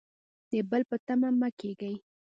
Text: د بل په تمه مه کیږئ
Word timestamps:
د 0.51 0.53
بل 0.69 0.81
په 0.89 0.97
تمه 1.07 1.29
مه 1.39 1.49
کیږئ 1.59 1.95